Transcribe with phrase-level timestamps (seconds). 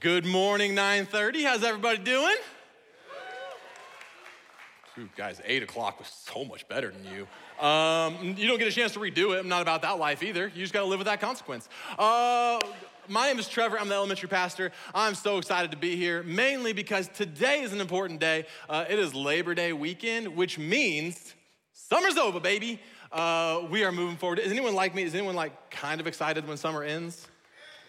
[0.00, 1.42] Good morning, 9:30.
[1.42, 2.36] How's everybody doing?
[4.98, 7.26] Ooh, guys, 8 o'clock was so much better than you.
[7.64, 9.40] Um, you don't get a chance to redo it.
[9.40, 10.48] I'm not about that life either.
[10.54, 11.70] You just got to live with that consequence.
[11.98, 12.60] Uh,
[13.08, 13.78] my name is Trevor.
[13.78, 14.70] I'm the elementary pastor.
[14.94, 18.44] I'm so excited to be here, mainly because today is an important day.
[18.68, 21.34] Uh, it is Labor Day weekend, which means
[21.72, 22.80] summer's over, baby.
[23.10, 24.40] Uh, we are moving forward.
[24.40, 25.04] Is anyone like me?
[25.04, 27.28] Is anyone like kind of excited when summer ends?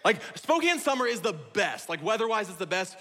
[0.04, 1.88] Like Spokane summer is the best.
[1.88, 2.96] Like weather-wise, it's the best.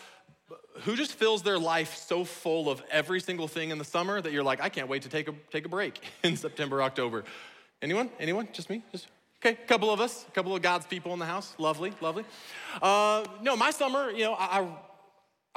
[0.82, 4.32] Who just fills their life so full of every single thing in the summer that
[4.32, 7.24] you're like, I can't wait to take a take a break in September, October.
[7.82, 8.10] Anyone?
[8.20, 8.48] Anyone?
[8.54, 8.84] Just me?
[8.92, 9.08] Just
[9.42, 9.58] okay.
[9.62, 10.26] A couple of us.
[10.28, 11.56] A couple of God's people in the house.
[11.58, 12.26] Lovely, lovely.
[12.82, 14.12] Uh, no, my summer.
[14.12, 14.68] You know, I, I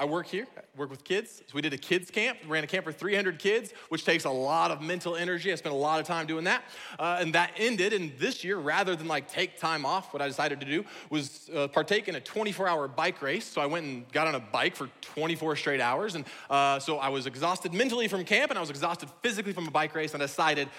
[0.00, 1.42] I work here, I work with kids.
[1.46, 4.30] So we did a kids camp, ran a camp for 300 kids, which takes a
[4.30, 5.52] lot of mental energy.
[5.52, 6.64] I spent a lot of time doing that.
[6.98, 7.92] Uh, and that ended.
[7.92, 11.50] And this year, rather than like take time off, what I decided to do was
[11.54, 13.44] uh, partake in a 24 hour bike race.
[13.44, 16.14] So I went and got on a bike for 24 straight hours.
[16.14, 19.68] And uh, so I was exhausted mentally from camp and I was exhausted physically from
[19.68, 20.14] a bike race.
[20.14, 20.70] And I decided,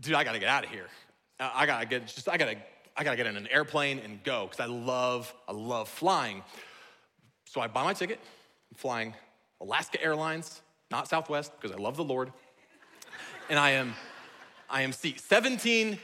[0.00, 0.86] dude, I gotta get out of here.
[1.40, 2.58] Uh, I gotta get, just, I gotta,
[2.96, 6.44] I gotta get in an airplane and go because I love, I love flying.
[7.44, 8.20] So I buy my ticket.
[8.72, 9.12] I'm flying
[9.60, 12.32] Alaska Airlines, not Southwest, because I love the Lord.
[13.50, 13.92] And I am
[14.70, 15.98] I am seat 17D.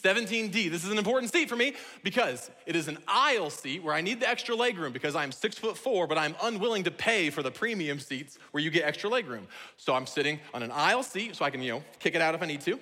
[0.00, 0.68] 17D.
[0.68, 4.00] This is an important seat for me because it is an aisle seat where I
[4.00, 7.30] need the extra leg room because I'm six foot four, but I'm unwilling to pay
[7.30, 9.46] for the premium seats where you get extra leg room.
[9.76, 12.34] So I'm sitting on an aisle seat so I can, you know, kick it out
[12.34, 12.80] if I need to.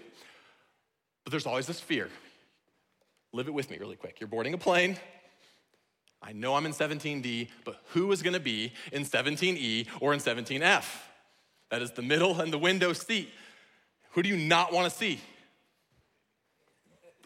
[1.25, 2.09] But there's always this fear.
[3.34, 4.19] Live it with me really quick.
[4.19, 4.97] You're boarding a plane,
[6.23, 10.85] I know I'm in 17D, but who is gonna be in 17E or in 17F?
[11.71, 13.31] That is the middle and the window seat.
[14.12, 15.21] Who do you not wanna see?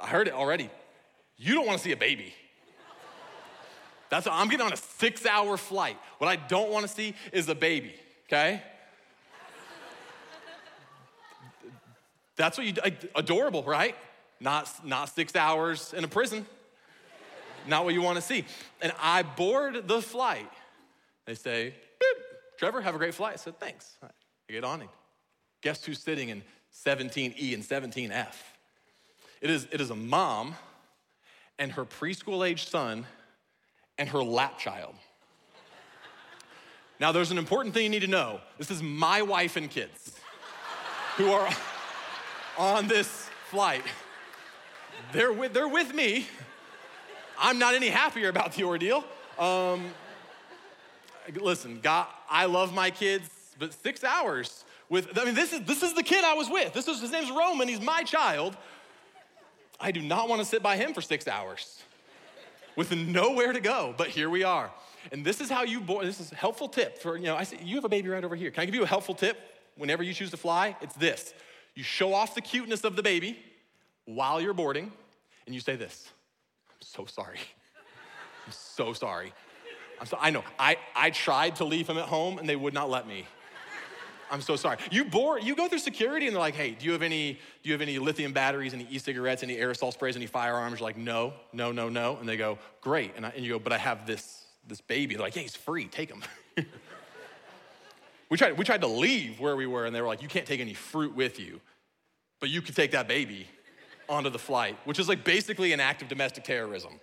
[0.01, 0.71] I heard it already.
[1.37, 2.35] You don't wanna see a baby.
[4.11, 5.97] That's I'm getting on a six hour flight.
[6.19, 7.95] What I don't wanna see is a baby,
[8.29, 8.63] okay?
[12.37, 12.75] That's what you,
[13.15, 13.97] adorable, right?
[14.41, 16.47] Not, not six hours in a prison
[17.67, 18.45] not what you want to see.
[18.81, 20.51] And I board the flight.
[21.27, 21.75] They say.
[22.59, 23.35] Trevor, have a great flight.
[23.35, 23.97] I said, thanks.
[24.03, 24.09] I
[24.53, 24.89] get on it.
[25.63, 26.43] Guess who's sitting in
[26.87, 28.35] 17E and 17F?
[29.41, 30.55] It is, it is a mom
[31.59, 33.07] and her preschool age son
[33.99, 34.95] and her lap child.
[37.01, 38.41] Now, there's an important thing you need to know.
[38.57, 40.13] This is my wife and kids
[41.17, 41.49] who are
[42.59, 43.83] on this flight.
[45.13, 46.27] They're with, they're with me,
[47.39, 49.05] I'm not any happier about the ordeal.
[49.39, 49.87] Um,
[51.35, 53.29] listen, God, I love my kids,
[53.59, 56.73] but six hours with, I mean, this is, this is the kid I was with.
[56.73, 58.57] This is, his name's Roman, he's my child.
[59.81, 61.83] I do not want to sit by him for six hours
[62.77, 64.71] with nowhere to go, but here we are.
[65.13, 67.45] And this is how you board, this is a helpful tip for, you know, I
[67.45, 68.51] say, you have a baby right over here.
[68.51, 69.39] Can I give you a helpful tip
[69.77, 70.77] whenever you choose to fly?
[70.81, 71.35] It's this.
[71.75, 73.39] You show off the cuteness of the baby
[74.05, 74.93] while you're boarding,
[75.47, 76.09] and you say this
[76.87, 77.39] so sorry.
[78.47, 79.33] I'm so sorry.
[80.01, 80.45] I'm so, I know.
[80.59, 83.27] I, I tried to leave him at home and they would not let me.
[84.31, 84.79] I'm so sorry.
[84.91, 87.69] You bore, you go through security and they're like, hey, do you have any, do
[87.69, 90.81] you have any lithium batteries, any e-cigarettes, any aerosol sprays, any firearms?
[90.81, 92.17] You're like, no, no, no, no.
[92.17, 93.13] And they go, great.
[93.17, 95.15] And, I, and you go, but I have this, this baby.
[95.15, 96.23] They're like, yeah, he's free, take him.
[98.29, 100.47] we, tried, we tried to leave where we were and they were like, you can't
[100.47, 101.61] take any fruit with you,
[102.41, 103.47] but you could take that baby
[104.09, 107.01] onto the flight, which is like basically an act of domestic terrorism.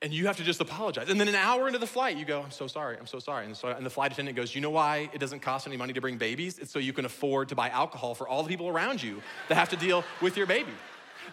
[0.00, 1.08] And you have to just apologize.
[1.08, 3.46] And then an hour into the flight, you go, I'm so sorry, I'm so sorry.
[3.46, 5.92] And, so, and the flight attendant goes, You know why it doesn't cost any money
[5.92, 6.60] to bring babies?
[6.60, 9.56] It's so you can afford to buy alcohol for all the people around you that
[9.56, 10.70] have to deal with your baby.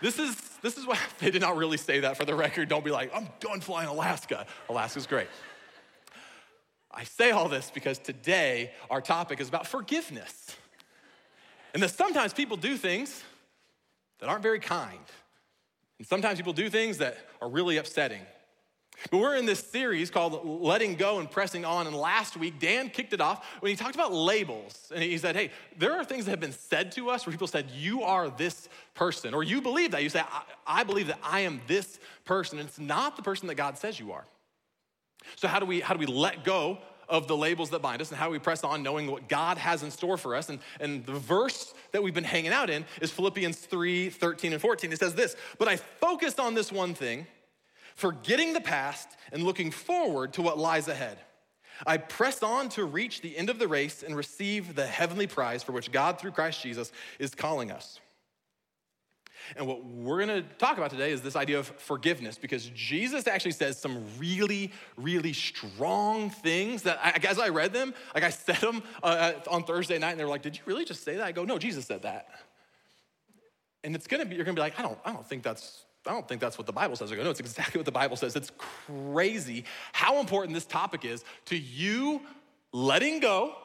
[0.02, 2.68] This is, this is why they did not really say that for the record.
[2.68, 4.48] Don't be like, I'm done flying Alaska.
[4.68, 5.28] Alaska's great.
[6.92, 10.56] I say all this because today our topic is about forgiveness.
[11.74, 13.22] And that sometimes people do things
[14.26, 14.98] that aren't very kind.
[16.00, 18.22] And sometimes people do things that are really upsetting.
[19.12, 21.86] But we're in this series called Letting Go and Pressing On.
[21.86, 24.92] And last week, Dan kicked it off when he talked about labels.
[24.92, 27.46] And he said, Hey, there are things that have been said to us where people
[27.46, 30.02] said, You are this person, or you believe that.
[30.02, 32.58] You say, I, I believe that I am this person.
[32.58, 34.26] And it's not the person that God says you are.
[35.36, 36.80] So, how do we, how do we let go
[37.10, 39.84] of the labels that bind us and how we press on knowing what God has
[39.84, 40.50] in store for us.
[40.50, 44.62] And, and the verse that we've been hanging out in is Philippians 3 13 and
[44.62, 44.92] 14.
[44.92, 47.28] It says this, but I focused on this one thing,
[47.96, 51.20] forgetting the past and looking forward to what lies ahead.
[51.86, 55.64] I press on to reach the end of the race and receive the heavenly prize
[55.64, 58.00] for which God, through Christ Jesus, is calling us.
[59.56, 63.52] And what we're gonna talk about today is this idea of forgiveness because Jesus actually
[63.52, 68.58] says some really, really strong things that, I, as I read them, like I said
[68.58, 71.26] them uh, on Thursday night, and they were like, Did you really just say that?
[71.26, 72.28] I go, No, Jesus said that.
[73.84, 76.12] And it's gonna be, you're gonna be like, I don't, I don't think that's I
[76.12, 77.12] don't think that's what the Bible says.
[77.12, 78.36] I go, no, it's exactly what the Bible says.
[78.36, 82.22] It's crazy how important this topic is to you
[82.72, 83.56] letting go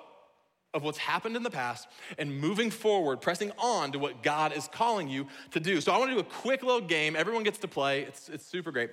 [0.73, 1.89] of what's happened in the past
[2.19, 5.81] and moving forward, pressing on to what God is calling you to do.
[5.81, 7.17] So I want to do a quick little game.
[7.17, 8.03] Everyone gets to play.
[8.03, 8.91] It's, it's super great.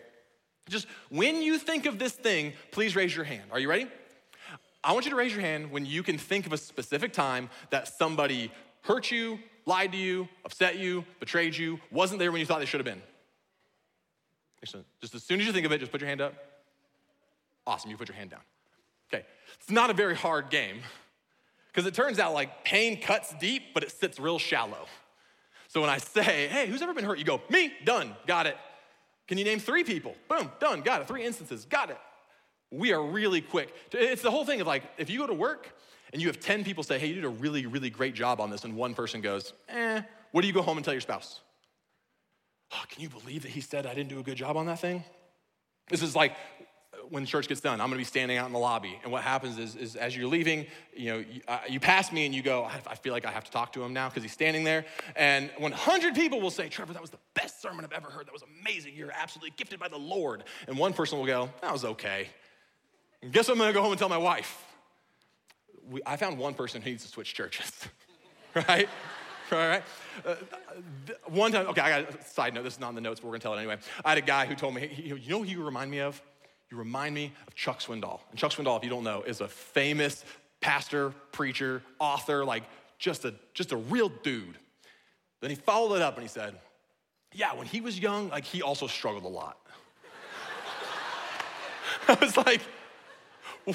[0.69, 3.43] Just when you think of this thing, please raise your hand.
[3.51, 3.87] Are you ready?
[4.83, 7.49] I want you to raise your hand when you can think of a specific time
[7.69, 8.51] that somebody
[8.81, 12.65] hurt you, lied to you, upset you, betrayed you, wasn't there when you thought they
[12.65, 13.01] should have been.
[15.01, 16.33] Just as soon as you think of it, just put your hand up.
[17.65, 18.41] Awesome, you put your hand down.
[19.13, 19.25] Okay,
[19.59, 20.79] it's not a very hard game
[21.67, 24.87] because it turns out like pain cuts deep, but it sits real shallow.
[25.67, 27.19] So when I say, hey, who's ever been hurt?
[27.19, 28.57] You go, me, done, got it.
[29.27, 30.15] Can you name three people?
[30.29, 31.07] Boom, done, got it.
[31.07, 31.97] Three instances, got it.
[32.71, 33.73] We are really quick.
[33.91, 35.69] It's the whole thing of like, if you go to work
[36.13, 38.49] and you have 10 people say, hey, you did a really, really great job on
[38.49, 41.41] this, and one person goes, eh, what do you go home and tell your spouse?
[42.73, 44.79] Oh, can you believe that he said I didn't do a good job on that
[44.79, 45.03] thing?
[45.89, 46.35] This is like
[47.09, 48.99] when church gets done, I'm gonna be standing out in the lobby.
[49.03, 50.65] And what happens is, is as you're leaving,
[50.95, 53.31] you know, you, uh, you pass me and you go, I, I feel like I
[53.31, 54.85] have to talk to him now because he's standing there.
[55.15, 58.27] And 100 people will say, Trevor, that was the best sermon I've ever heard.
[58.27, 58.95] That was amazing.
[58.95, 60.43] You're absolutely gifted by the Lord.
[60.67, 62.29] And one person will go, that was okay.
[63.21, 64.63] And guess I'm gonna go home and tell my wife?
[65.89, 67.71] We, I found one person who needs to switch churches,
[68.55, 68.89] right?
[69.51, 69.83] All right.
[70.25, 70.35] Uh,
[71.27, 72.63] one time, okay, I got a side note.
[72.63, 73.77] This is not in the notes, but we're gonna tell it anyway.
[74.03, 76.21] I had a guy who told me, you know who you remind me of?
[76.69, 78.19] You remind me of Chuck Swindoll.
[78.29, 80.25] And Chuck Swindoll, if you don't know, is a famous
[80.59, 82.63] pastor, preacher, author, like
[82.99, 84.57] just a just a real dude.
[85.39, 86.55] Then he followed it up and he said,
[87.33, 89.57] Yeah, when he was young, like he also struggled a lot.
[92.07, 92.61] I was like,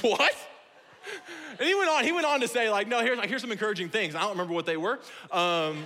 [0.01, 0.35] what?
[1.59, 3.53] And he went on, he went on to say, like, no, here's, like, here's some
[3.53, 4.15] encouraging things.
[4.15, 4.99] I don't remember what they were.
[5.31, 5.85] Um,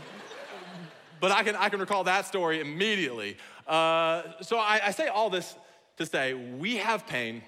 [1.19, 3.37] but I can, I can recall that story immediately.
[3.67, 5.55] Uh, so I, I say all this
[5.97, 7.43] to say we have pain,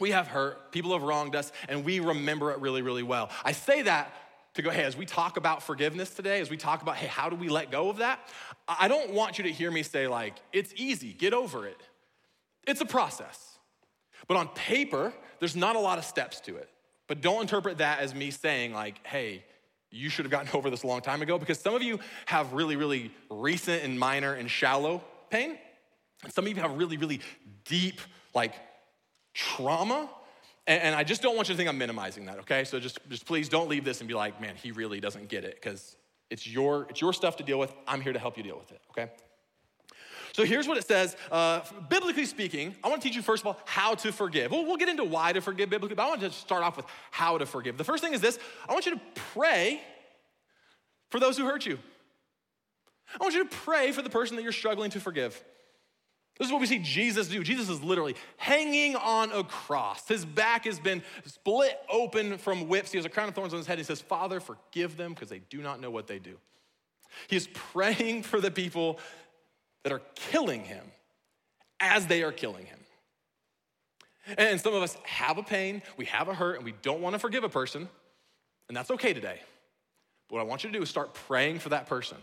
[0.00, 3.30] we have hurt, people have wronged us, and we remember it really, really well.
[3.44, 4.14] I say that
[4.54, 7.30] to go, hey, as we talk about forgiveness today, as we talk about, hey, how
[7.30, 8.20] do we let go of that?
[8.68, 11.80] I don't want you to hear me say, like, it's easy, get over it.
[12.66, 13.58] It's a process.
[14.28, 16.68] But on paper, there's not a lot of steps to it.
[17.08, 19.44] But don't interpret that as me saying, like, hey,
[19.90, 22.52] you should have gotten over this a long time ago, because some of you have
[22.52, 25.58] really, really recent and minor and shallow pain.
[26.28, 27.20] Some of you have really, really
[27.64, 28.00] deep,
[28.34, 28.54] like,
[29.34, 30.08] trauma.
[30.66, 32.64] And, and I just don't want you to think I'm minimizing that, okay?
[32.64, 35.44] So just, just please don't leave this and be like, man, he really doesn't get
[35.44, 35.96] it, because
[36.30, 37.72] it's your, it's your stuff to deal with.
[37.86, 39.10] I'm here to help you deal with it, okay?
[40.32, 41.16] So here's what it says.
[41.30, 41.60] Uh,
[41.90, 44.50] biblically speaking, I want to teach you, first of all, how to forgive.
[44.50, 46.86] We'll, we'll get into why to forgive biblically, but I want to start off with
[47.10, 47.76] how to forgive.
[47.76, 48.38] The first thing is this
[48.68, 49.00] I want you to
[49.34, 49.82] pray
[51.10, 51.78] for those who hurt you.
[53.20, 55.42] I want you to pray for the person that you're struggling to forgive.
[56.38, 57.44] This is what we see Jesus do.
[57.44, 60.08] Jesus is literally hanging on a cross.
[60.08, 62.90] His back has been split open from whips.
[62.90, 63.78] He has a crown of thorns on his head.
[63.78, 66.36] He says, Father, forgive them because they do not know what they do.
[67.28, 68.98] He is praying for the people
[69.84, 70.84] that are killing him
[71.80, 72.78] as they are killing him.
[74.38, 77.14] And some of us have a pain, we have a hurt, and we don't want
[77.14, 77.88] to forgive a person,
[78.68, 79.40] and that's okay today.
[80.28, 82.16] But what I want you to do is start praying for that person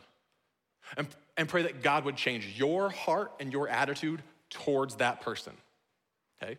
[0.97, 1.07] and,
[1.39, 5.53] and pray that God would change your heart and your attitude towards that person.
[6.43, 6.57] Okay?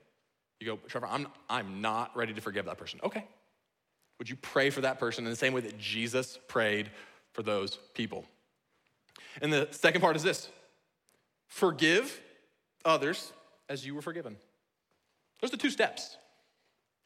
[0.59, 2.99] You go, Trevor, I'm, I'm not ready to forgive that person.
[3.05, 3.27] Okay.
[4.19, 6.91] Would you pray for that person in the same way that Jesus prayed
[7.35, 8.25] for those people?
[9.43, 10.49] And the second part is this
[11.47, 12.19] Forgive
[12.83, 13.35] others
[13.69, 14.35] as you were forgiven.
[15.43, 16.17] Those are the two steps,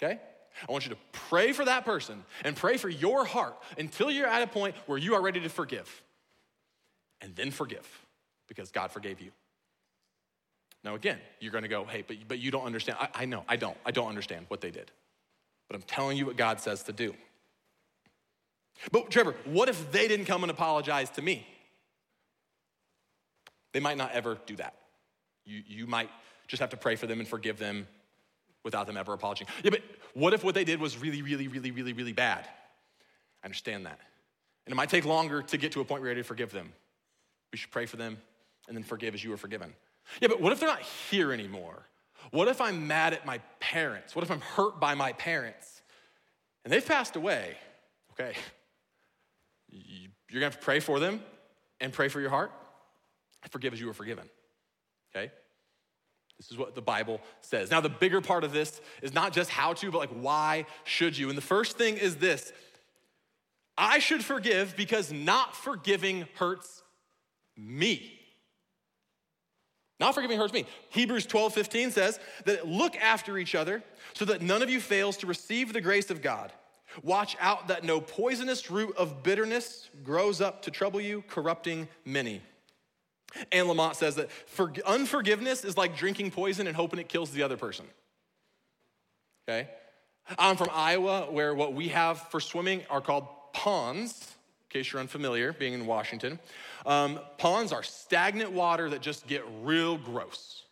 [0.01, 0.21] okay?
[0.69, 4.29] I want you to pray for that person and pray for your heart until you're
[4.29, 6.03] at a point where you are ready to forgive.
[7.21, 7.87] And then forgive
[8.49, 9.31] because God forgave you.
[10.83, 12.99] Now, again, you're gonna go, hey, but, but you don't understand.
[13.01, 13.77] I, I know, I don't.
[13.87, 14.91] I don't understand what they did.
[15.69, 17.15] But I'm telling you what God says to do.
[18.93, 21.47] But, Trevor, what if they didn't come and apologize to me?
[23.73, 24.75] They might not ever do that.
[25.47, 26.11] You, you might
[26.49, 27.87] just have to pray for them and forgive them
[28.63, 29.53] without them ever apologizing.
[29.63, 29.83] Yeah, but
[30.15, 32.47] what if what they did was really, really, really, really, really bad?
[33.43, 33.99] I understand that.
[34.67, 36.51] And it might take longer to get to a point where you're ready to forgive
[36.51, 36.73] them.
[37.55, 38.19] We should pray for them
[38.67, 39.73] and then forgive as you were forgiven.
[40.21, 41.87] Yeah, but what if they're not here anymore?
[42.33, 44.17] What if I'm mad at my parents?
[44.17, 45.81] What if I'm hurt by my parents?
[46.65, 47.57] And they've passed away.
[48.11, 48.37] Okay.
[49.71, 51.23] You're gonna have to pray for them
[51.81, 52.51] and pray for your heart
[53.45, 54.29] and Forgive as you were forgiven.
[55.15, 55.31] Okay?
[56.37, 57.71] This is what the Bible says.
[57.71, 61.17] Now, the bigger part of this is not just how to, but like why should
[61.17, 61.29] you?
[61.29, 62.53] And the first thing is this
[63.79, 66.81] I should forgive because not forgiving hurts
[67.57, 68.21] me.
[70.01, 70.67] Not forgiving hurts me.
[70.91, 73.83] Hebrews 12 15 says that look after each other
[74.13, 76.53] so that none of you fails to receive the grace of God.
[77.03, 82.41] Watch out that no poisonous root of bitterness grows up to trouble you, corrupting many.
[83.51, 84.31] And Lamott says that
[84.87, 87.87] unforgiveness is like drinking poison and hoping it kills the other person.
[89.49, 89.69] Okay?
[90.39, 94.34] I'm from Iowa, where what we have for swimming are called ponds,
[94.75, 96.39] in case you're unfamiliar, being in Washington.
[96.85, 100.65] Um, ponds are stagnant water that just get real gross,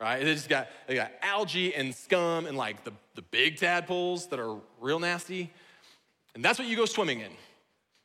[0.00, 0.24] right?
[0.24, 4.40] They just got, they got algae and scum and like the, the big tadpoles that
[4.40, 5.52] are real nasty.
[6.34, 7.30] And that's what you go swimming in.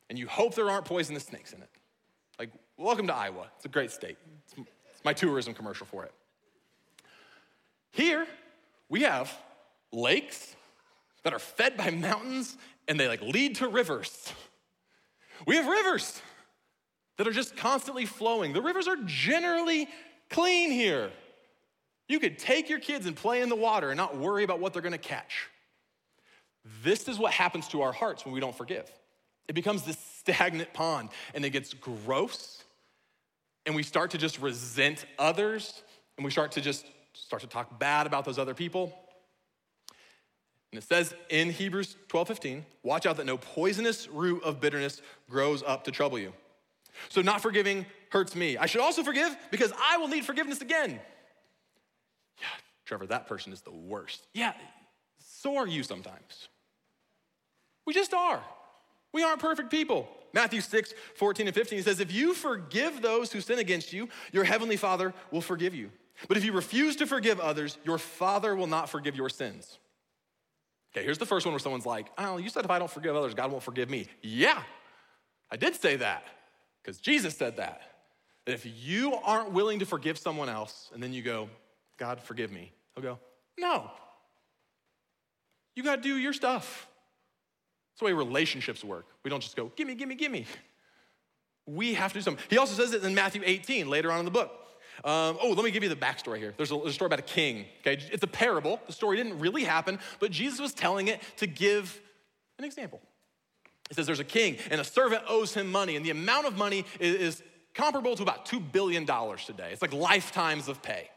[0.08, 1.70] And you hope there aren't poisonous snakes in it.
[2.38, 3.48] Like, welcome to Iowa.
[3.56, 4.18] It's a great state.
[4.44, 4.54] It's,
[4.92, 6.12] it's my tourism commercial for it.
[7.90, 8.28] Here,
[8.88, 9.36] we have
[9.90, 10.54] lakes
[11.24, 12.56] that are fed by mountains
[12.86, 14.32] and they like lead to rivers.
[15.46, 16.20] We have rivers
[17.18, 18.52] that are just constantly flowing.
[18.52, 19.88] The rivers are generally
[20.30, 21.10] clean here.
[22.08, 24.72] You could take your kids and play in the water and not worry about what
[24.72, 25.48] they're gonna catch.
[26.82, 28.90] This is what happens to our hearts when we don't forgive.
[29.48, 32.64] It becomes this stagnant pond and it gets gross
[33.64, 35.82] and we start to just resent others
[36.16, 38.96] and we start to just start to talk bad about those other people.
[40.76, 45.00] And it says in Hebrews 12 15, watch out that no poisonous root of bitterness
[45.30, 46.34] grows up to trouble you.
[47.08, 48.58] So, not forgiving hurts me.
[48.58, 51.00] I should also forgive because I will need forgiveness again.
[52.38, 52.46] Yeah,
[52.84, 54.26] Trevor, that person is the worst.
[54.34, 54.52] Yeah,
[55.18, 56.48] so are you sometimes.
[57.86, 58.42] We just are.
[59.14, 60.06] We aren't perfect people.
[60.34, 64.44] Matthew 6, 14 and 15 says, If you forgive those who sin against you, your
[64.44, 65.90] heavenly Father will forgive you.
[66.28, 69.78] But if you refuse to forgive others, your Father will not forgive your sins.
[70.96, 73.14] Okay, here's the first one where someone's like, Oh, you said if I don't forgive
[73.14, 74.06] others, God won't forgive me.
[74.22, 74.62] Yeah,
[75.50, 76.24] I did say that
[76.82, 77.82] because Jesus said that.
[78.46, 81.50] That if you aren't willing to forgive someone else and then you go,
[81.98, 83.18] God, forgive me, he'll go,
[83.58, 83.90] No.
[85.74, 86.88] You got to do your stuff.
[87.90, 89.04] That's the way relationships work.
[89.22, 90.46] We don't just go, Gimme, gimme, gimme.
[91.66, 92.42] We have to do something.
[92.48, 94.65] He also says it in Matthew 18, later on in the book.
[95.04, 96.54] Um, oh, let me give you the backstory here.
[96.56, 97.66] There's a, there's a, story about a king.
[97.80, 98.80] Okay, it's a parable.
[98.86, 102.00] The story didn't really happen, but Jesus was telling it to give
[102.58, 103.00] an example.
[103.90, 106.56] It says there's a king and a servant owes him money, and the amount of
[106.56, 107.42] money is, is
[107.74, 109.70] comparable to about $2 billion today.
[109.70, 111.08] It's like lifetimes of pay.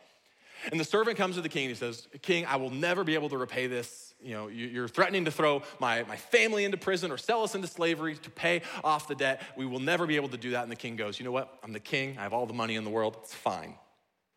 [0.71, 3.13] And the servant comes to the king and he says, King, I will never be
[3.13, 4.08] able to repay this.
[4.21, 7.67] You know, you're threatening to throw my, my family into prison or sell us into
[7.67, 9.41] slavery to pay off the debt.
[9.55, 10.63] We will never be able to do that.
[10.63, 11.57] And the king goes, You know what?
[11.63, 12.17] I'm the king.
[12.17, 13.17] I have all the money in the world.
[13.21, 13.75] It's fine.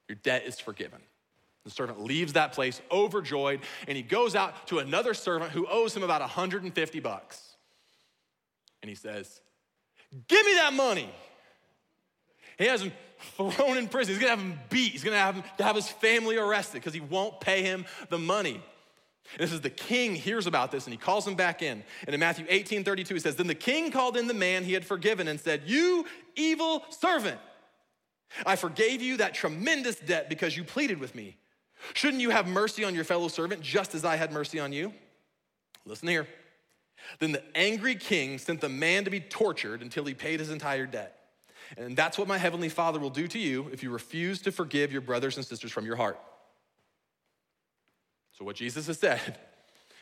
[0.08, 1.00] Your debt is forgiven.
[1.64, 5.96] The servant leaves that place overjoyed and he goes out to another servant who owes
[5.96, 7.52] him about 150 bucks
[8.82, 9.40] and he says,
[10.28, 11.08] Give me that money.
[12.58, 12.92] He has him
[13.36, 14.14] thrown in prison.
[14.14, 14.92] He's gonna have him beat.
[14.92, 18.18] He's gonna have, him, to have his family arrested because he won't pay him the
[18.18, 18.62] money.
[19.32, 21.82] And this is the king hears about this and he calls him back in.
[22.06, 24.72] And in Matthew 18 32, he says, Then the king called in the man he
[24.72, 27.38] had forgiven and said, You evil servant,
[28.44, 31.36] I forgave you that tremendous debt because you pleaded with me.
[31.94, 34.92] Shouldn't you have mercy on your fellow servant just as I had mercy on you?
[35.84, 36.28] Listen here.
[37.18, 40.86] Then the angry king sent the man to be tortured until he paid his entire
[40.86, 41.18] debt.
[41.76, 44.92] And that's what my heavenly Father will do to you if you refuse to forgive
[44.92, 46.20] your brothers and sisters from your heart.
[48.32, 49.38] So, what Jesus has said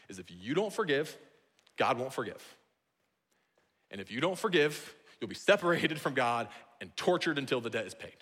[0.08, 1.16] is if you don't forgive,
[1.76, 2.42] God won't forgive.
[3.90, 6.48] And if you don't forgive, you'll be separated from God
[6.80, 8.12] and tortured until the debt is paid.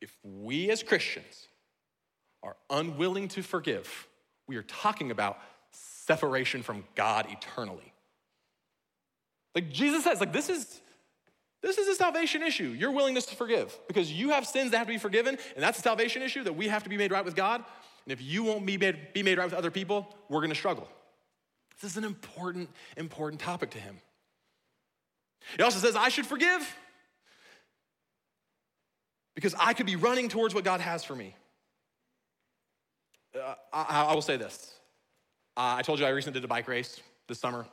[0.00, 1.48] If we as Christians
[2.42, 4.06] are unwilling to forgive,
[4.46, 5.38] we are talking about
[5.72, 7.92] separation from God eternally.
[9.54, 10.80] Like Jesus says, like this is
[11.62, 12.68] this is a salvation issue.
[12.68, 15.78] Your willingness to forgive because you have sins that have to be forgiven, and that's
[15.78, 17.64] a salvation issue that we have to be made right with God.
[18.06, 20.56] And if you won't be made, be made right with other people, we're going to
[20.56, 20.88] struggle.
[21.80, 23.98] This is an important, important topic to him.
[25.56, 26.74] He also says, I should forgive
[29.34, 31.34] because I could be running towards what God has for me.
[33.34, 34.76] Uh, I, I will say this
[35.56, 37.66] uh, I told you I recently did a bike race this summer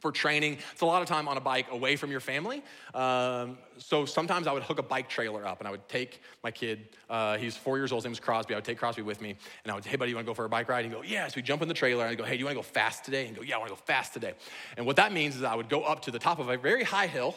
[0.00, 0.58] for training.
[0.72, 2.62] It's a lot of time on a bike away from your family.
[2.94, 6.50] Um, so sometimes I would hook a bike trailer up and I would take my
[6.50, 8.54] kid, uh, he's four years old, his name is Crosby.
[8.54, 10.34] I would take Crosby with me and I would say, hey, buddy, you wanna go
[10.34, 10.84] for a bike ride?
[10.84, 11.28] And He'd go, yeah.
[11.28, 13.04] So we jump in the trailer and I'd go, hey, do you wanna go fast
[13.04, 13.26] today?
[13.26, 14.34] And go, yeah, I wanna go fast today.
[14.76, 16.84] And what that means is I would go up to the top of a very
[16.84, 17.34] high hill.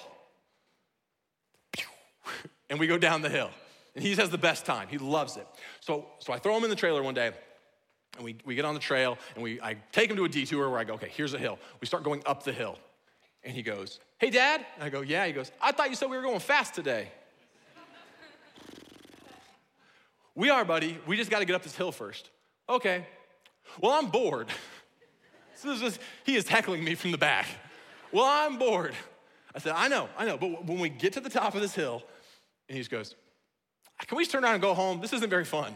[2.70, 3.50] and we go down the hill.
[3.96, 4.88] And he has the best time.
[4.88, 5.48] He loves it.
[5.82, 7.32] So, so I throw him in the trailer one day,
[8.16, 10.70] and we, we get on the trail, and we, I take him to a detour
[10.70, 11.58] where I go, okay, here's a hill.
[11.80, 12.78] We start going up the hill.
[13.44, 14.66] And he goes, hey, Dad?
[14.76, 15.26] And I go, yeah.
[15.26, 17.10] He goes, I thought you said we were going fast today.
[20.36, 20.98] we are, buddy.
[21.08, 22.30] We just got to get up this hill first.
[22.68, 23.08] Okay.
[23.80, 24.50] Well, I'm bored.
[25.56, 27.48] so this is, he is heckling me from the back.
[28.12, 28.94] Well, I'm bored.
[29.56, 30.38] I said, I know, I know.
[30.38, 32.04] But when we get to the top of this hill,
[32.68, 33.16] and he just goes,
[34.06, 35.00] Can we just turn around and go home?
[35.00, 35.74] This isn't very fun.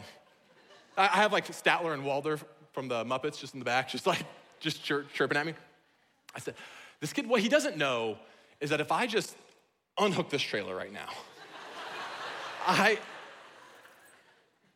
[0.96, 4.24] I have like Statler and Waldorf from the Muppets just in the back, just like,
[4.60, 5.54] just chir- chirping at me.
[6.34, 6.54] I said,
[7.00, 8.18] This kid, what he doesn't know
[8.60, 9.36] is that if I just
[9.98, 11.08] unhook this trailer right now,
[12.66, 12.98] I,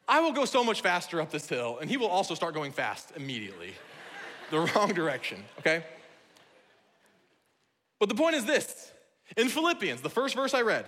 [0.06, 2.72] I will go so much faster up this hill, and he will also start going
[2.72, 3.74] fast immediately,
[4.50, 5.84] the wrong direction, okay?
[7.98, 8.92] But the point is this
[9.36, 10.86] in Philippians, the first verse I read,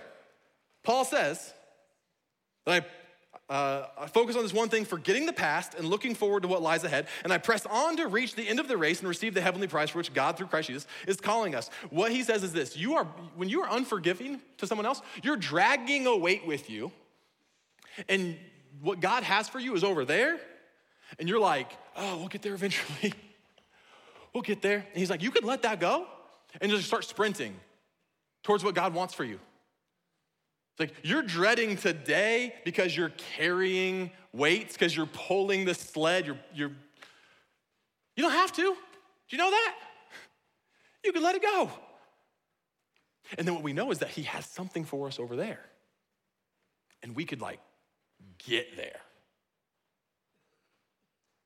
[0.83, 1.53] Paul says
[2.65, 2.85] that I,
[3.51, 6.61] uh, I focus on this one thing, forgetting the past and looking forward to what
[6.61, 9.33] lies ahead, and I press on to reach the end of the race and receive
[9.33, 11.69] the heavenly prize for which God, through Christ Jesus, is calling us.
[11.89, 13.03] What he says is this you are,
[13.35, 16.93] when you are unforgiving to someone else, you're dragging a weight with you,
[18.07, 18.37] and
[18.81, 20.39] what God has for you is over there,
[21.19, 23.13] and you're like, oh, we'll get there eventually.
[24.33, 24.77] we'll get there.
[24.77, 26.07] And he's like, you could let that go
[26.61, 27.53] and just start sprinting
[28.43, 29.41] towards what God wants for you.
[30.71, 36.25] It's like you're dreading today because you're carrying weights, because you're pulling the sled.
[36.25, 36.71] You're, you're,
[38.15, 38.61] you don't have to.
[38.61, 38.75] Do
[39.29, 39.75] you know that?
[41.03, 41.69] You can let it go.
[43.37, 45.61] And then what we know is that He has something for us over there.
[47.03, 47.59] And we could like
[48.37, 48.99] get there.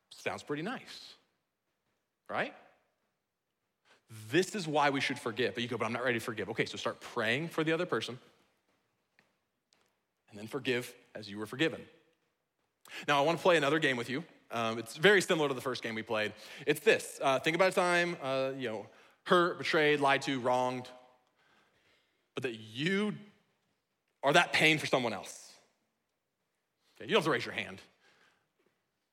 [0.10, 1.14] Sounds pretty nice,
[2.30, 2.54] right?
[4.32, 5.54] This is why we should forgive.
[5.54, 6.50] But you go, but I'm not ready to forgive.
[6.50, 8.18] Okay, so start praying for the other person
[10.36, 11.80] and then forgive as you were forgiven.
[13.08, 14.22] Now, I want to play another game with you.
[14.52, 16.34] Um, it's very similar to the first game we played.
[16.68, 18.86] It's this uh, think about a time, uh, you know,
[19.24, 20.90] hurt, betrayed, lied to, wronged,
[22.34, 23.14] but that you
[24.24, 25.54] are that pain for someone else.
[26.98, 27.82] Okay, you don't have to raise your hand.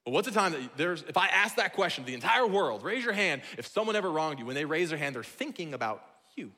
[0.05, 2.83] But what's the time that there's, if I ask that question to the entire world,
[2.83, 4.47] raise your hand if someone ever wronged you.
[4.47, 6.05] When they raise their hand, they're thinking about
[6.35, 6.51] you.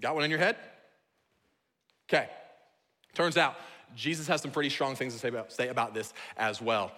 [0.00, 0.56] Got one in your head?
[2.12, 2.28] Okay.
[3.14, 3.56] Turns out
[3.94, 6.92] Jesus has some pretty strong things to say about, say about this as well.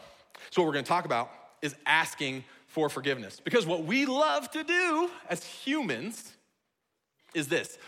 [0.51, 3.41] So, what we're going to talk about is asking for forgiveness.
[3.43, 6.33] Because what we love to do as humans
[7.35, 7.79] is this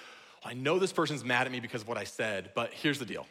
[0.44, 3.06] I know this person's mad at me because of what I said, but here's the
[3.06, 3.26] deal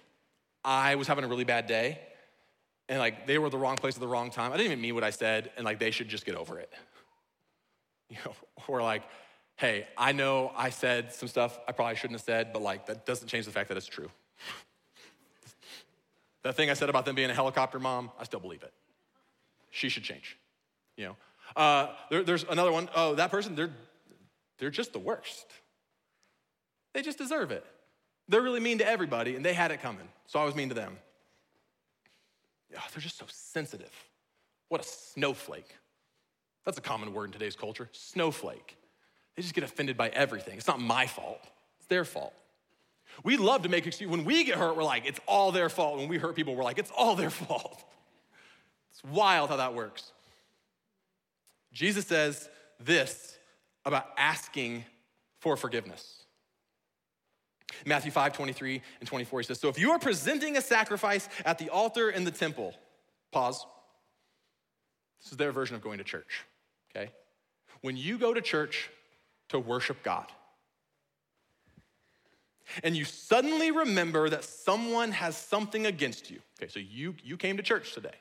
[0.65, 1.99] I was having a really bad day
[2.89, 4.51] and like they were the wrong place at the wrong time.
[4.51, 6.71] I didn't even mean what I said, and like they should just get over it.
[8.09, 8.33] You know,
[8.67, 9.01] or like,
[9.55, 13.05] hey, I know I said some stuff I probably shouldn't have said, but like that
[13.05, 14.09] doesn't change the fact that it's true.
[16.43, 18.73] that thing I said about them being a helicopter mom, I still believe it.
[19.71, 20.37] She should change.
[20.97, 21.15] You know,
[21.55, 22.89] uh, there, there's another one.
[22.95, 23.71] Oh, that person, they're
[24.59, 25.47] they're just the worst.
[26.93, 27.65] They just deserve it.
[28.29, 30.07] They're really mean to everybody, and they had it coming.
[30.27, 30.97] So I was mean to them
[32.77, 33.91] oh, they're just so sensitive.
[34.69, 35.75] What a snowflake.
[36.65, 38.77] That's a common word in today's culture snowflake.
[39.35, 40.57] They just get offended by everything.
[40.57, 41.39] It's not my fault,
[41.79, 42.33] it's their fault.
[43.23, 44.09] We love to make excuses.
[44.09, 45.99] When we get hurt, we're like, it's all their fault.
[45.99, 47.83] When we hurt people, we're like, it's all their fault.
[48.91, 50.11] It's wild how that works.
[51.71, 53.37] Jesus says this
[53.85, 54.83] about asking
[55.39, 56.23] for forgiveness.
[57.85, 61.57] Matthew 5, 23 and 24, he says, So if you are presenting a sacrifice at
[61.57, 62.73] the altar in the temple,
[63.31, 63.65] pause.
[65.21, 66.45] This is their version of going to church,
[66.95, 67.11] okay?
[67.81, 68.89] When you go to church
[69.53, 70.27] to worship God,
[72.81, 76.39] and you suddenly remember that someone has something against you.
[76.59, 78.15] Okay, so you, you came to church today.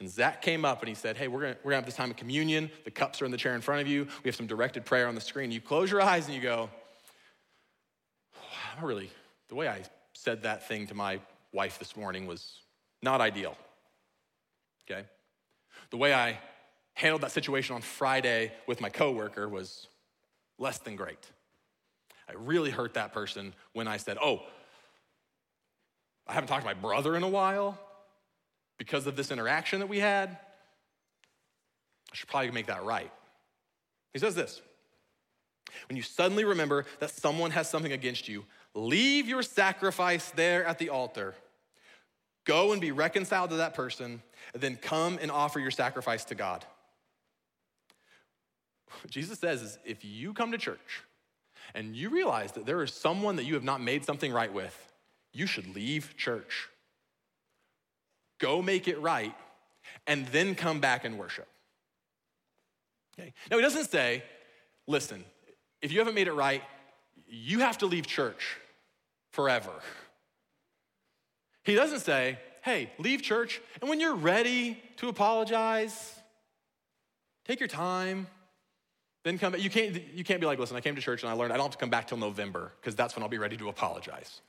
[0.00, 2.10] And Zach came up and he said, Hey, we're gonna, we're gonna have this time
[2.10, 2.70] of communion.
[2.84, 4.06] The cups are in the chair in front of you.
[4.22, 5.50] We have some directed prayer on the screen.
[5.50, 6.70] You close your eyes and you go,
[8.78, 9.10] I really,
[9.48, 9.82] the way I
[10.12, 11.20] said that thing to my
[11.52, 12.60] wife this morning was
[13.02, 13.56] not ideal.
[14.88, 15.04] Okay?
[15.90, 16.38] The way I
[16.94, 19.88] handled that situation on Friday with my coworker was
[20.62, 21.18] less than great.
[22.28, 24.42] I really hurt that person when I said, Oh,
[26.26, 27.78] I haven't talked to my brother in a while
[28.78, 30.30] because of this interaction that we had.
[32.10, 33.10] I should probably make that right.
[34.14, 34.62] He says this
[35.88, 38.44] When you suddenly remember that someone has something against you,
[38.74, 41.34] Leave your sacrifice there at the altar.
[42.44, 44.22] Go and be reconciled to that person,
[44.54, 46.64] and then come and offer your sacrifice to God.
[49.02, 51.02] What Jesus says is if you come to church
[51.74, 54.92] and you realize that there is someone that you have not made something right with,
[55.32, 56.68] you should leave church.
[58.38, 59.34] Go make it right,
[60.06, 61.48] and then come back and worship.
[63.18, 63.32] Okay?
[63.50, 64.24] Now, he doesn't say,
[64.86, 65.24] listen,
[65.80, 66.62] if you haven't made it right,
[67.28, 68.56] you have to leave church
[69.30, 69.72] forever.
[71.64, 76.14] He doesn't say, hey, leave church, and when you're ready to apologize,
[77.46, 78.26] take your time,
[79.24, 79.62] then come back.
[79.62, 81.56] You can't, you can't be like, listen, I came to church and I learned I
[81.56, 84.40] don't have to come back till November, because that's when I'll be ready to apologize.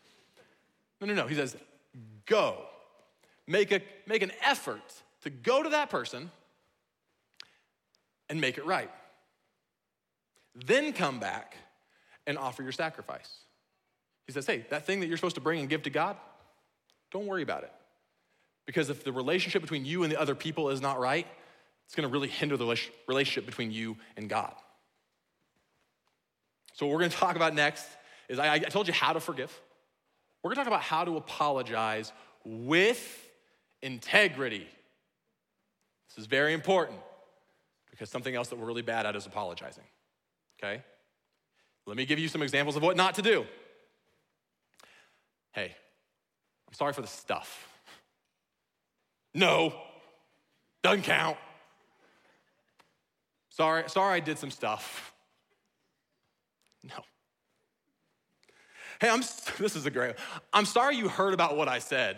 [1.00, 1.28] No, no, no.
[1.28, 1.56] He says,
[2.26, 2.58] go.
[3.46, 4.82] Make, a, make an effort
[5.24, 6.32] to go to that person
[8.30, 8.90] and make it right.
[10.56, 11.58] Then come back
[12.26, 13.30] and offer your sacrifice.
[14.28, 16.16] He says, hey, that thing that you're supposed to bring and give to God,
[17.12, 17.72] don't worry about it.
[18.66, 21.28] Because if the relationship between you and the other people is not right,
[21.86, 24.54] it's gonna really hinder the relationship between you and God.
[26.74, 27.86] So, what we're gonna talk about next
[28.30, 29.52] is I, I told you how to forgive.
[30.42, 32.12] We're gonna talk about how to apologize
[32.44, 33.30] with
[33.82, 34.68] integrity.
[36.10, 37.00] This is very important
[37.92, 39.84] because something else that we're really bad at is apologizing.
[40.60, 40.84] Okay?
[41.86, 43.46] Let me give you some examples of what not to do.
[45.52, 45.76] Hey,
[46.68, 47.70] I'm sorry for the stuff.
[49.36, 49.74] No,
[50.84, 51.38] doesn't count.
[53.54, 55.14] Sorry, sorry I did some stuff.
[56.84, 56.96] No.
[59.00, 59.20] Hey, I'm
[59.60, 60.16] this is a great.
[60.52, 62.18] I'm sorry you heard about what I said.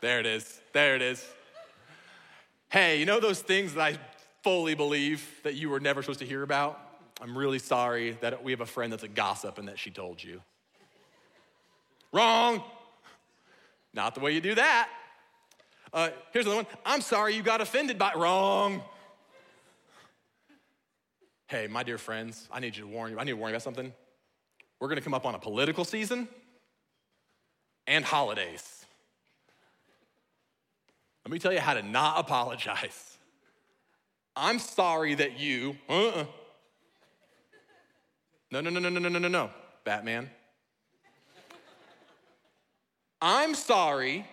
[0.00, 0.60] There it is.
[0.72, 1.24] There it is.
[2.70, 3.98] Hey, you know those things that I
[4.42, 6.80] fully believe that you were never supposed to hear about?
[7.22, 10.22] I'm really sorry that we have a friend that's a gossip and that she told
[10.22, 10.42] you.
[12.12, 12.64] Wrong.
[13.94, 14.88] Not the way you do that.
[15.92, 16.78] Uh, here's another one.
[16.84, 18.82] I'm sorry you got offended by wrong.
[21.48, 23.18] Hey, my dear friends, I need you to warn you.
[23.18, 23.92] I need to warn you about something.
[24.80, 26.28] We're going to come up on a political season
[27.86, 28.84] and holidays.
[31.24, 33.16] Let me tell you how to not apologize.
[34.34, 36.24] I'm sorry that you, uh-uh.
[38.50, 39.50] No, no, no, no, no, no, no, no,
[39.84, 40.28] Batman.
[43.22, 44.26] I'm sorry.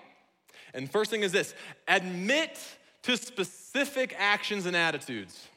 [0.74, 1.54] And first thing is this
[1.88, 2.60] admit
[3.04, 5.48] to specific actions and attitudes.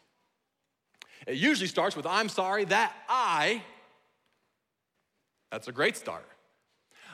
[1.26, 3.62] It usually starts with, I'm sorry that I,
[5.50, 6.26] that's a great start.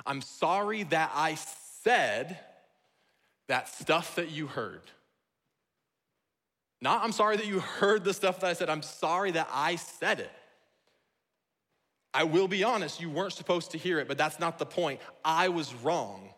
[0.05, 1.37] I'm sorry that I
[1.83, 2.38] said
[3.48, 4.83] that stuff that you heard.
[6.81, 9.77] Not, I'm sorry that you heard the stuff that I said, I'm sorry that I
[9.77, 10.31] said it.
[12.14, 15.01] I will be honest, you weren't supposed to hear it, but that's not the point.
[15.25, 16.29] I was wrong.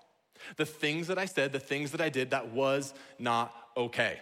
[0.56, 4.20] The things that I said, the things that I did, that was not okay.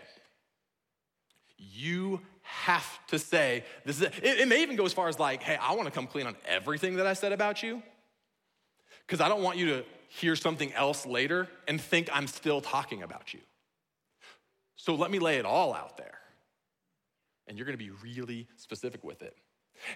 [1.59, 5.43] You have to say, this is, it, it may even go as far as like,
[5.43, 7.83] hey, I wanna come clean on everything that I said about you,
[9.07, 13.03] because I don't want you to hear something else later and think I'm still talking
[13.03, 13.41] about you.
[14.77, 16.19] So let me lay it all out there.
[17.47, 19.37] And you're gonna be really specific with it.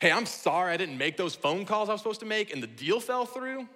[0.00, 2.62] Hey, I'm sorry I didn't make those phone calls I was supposed to make and
[2.62, 3.68] the deal fell through.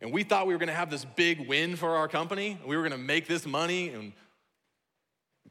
[0.00, 2.58] And we thought we were gonna have this big win for our company.
[2.64, 4.12] We were gonna make this money, and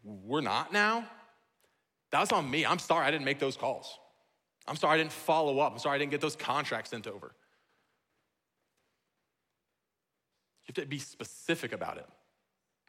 [0.04, 1.06] we're not now.
[2.12, 2.66] That's on me.
[2.66, 4.00] I'm sorry I didn't make those calls.
[4.68, 5.74] I'm sorry I didn't follow up.
[5.74, 7.34] I'm sorry I didn't get those contracts sent over.
[10.68, 12.06] You have to be specific about it.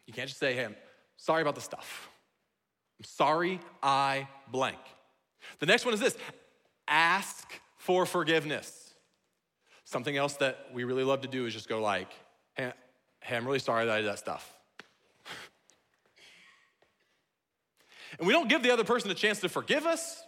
[0.06, 0.76] You can't just say, hey, I'm
[1.16, 2.08] sorry about the stuff.
[2.98, 4.78] I'm sorry I blank.
[5.60, 6.16] The next one is this
[6.88, 8.94] ask for forgiveness.
[9.84, 12.10] Something else that we really love to do is just go like,
[12.54, 12.72] hey,
[13.20, 14.52] hey I'm really sorry that I did that stuff.
[18.18, 20.22] And we don't give the other person a chance to forgive us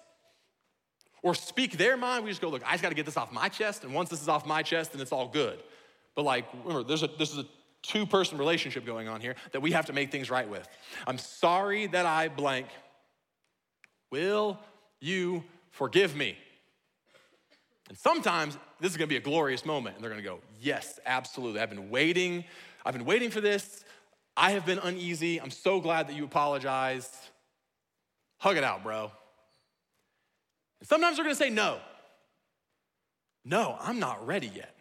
[1.23, 2.25] or speak their mind.
[2.25, 3.85] We just go, look, I just got to get this off my chest.
[3.85, 5.59] And once this is off my chest, then it's all good.
[6.15, 7.47] But like, remember, there's a, this is a
[7.83, 10.69] two person relationship going on here that we have to make things right with.
[11.07, 12.67] I'm sorry that I blank.
[14.11, 14.59] Will
[15.01, 16.37] you forgive me?
[17.89, 21.61] And sometimes this is gonna be a glorious moment, and they're gonna go, Yes, absolutely.
[21.61, 22.45] I've been waiting.
[22.85, 23.85] I've been waiting for this.
[24.37, 25.41] I have been uneasy.
[25.41, 27.15] I'm so glad that you apologized.
[28.41, 29.13] Hug it out, bro.
[30.83, 31.79] Sometimes they're gonna say, No.
[33.45, 34.75] No, I'm not ready yet.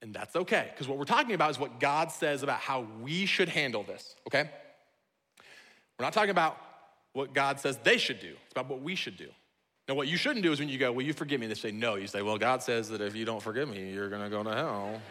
[0.00, 3.26] And that's okay, because what we're talking about is what God says about how we
[3.26, 4.50] should handle this, okay?
[5.98, 6.58] We're not talking about
[7.12, 9.28] what God says they should do, it's about what we should do.
[9.88, 11.46] Now, what you shouldn't do is when you go, Will you forgive me?
[11.46, 11.96] They say, No.
[11.96, 14.54] You say, Well, God says that if you don't forgive me, you're gonna go to
[14.54, 15.00] hell.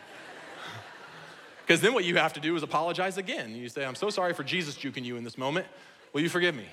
[1.61, 3.55] Because then what you have to do is apologize again.
[3.55, 5.67] You say, I'm so sorry for Jesus juking you in this moment.
[6.13, 6.65] Will you forgive me?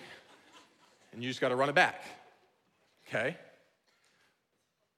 [1.13, 2.05] And you just gotta run it back,
[3.09, 3.37] okay?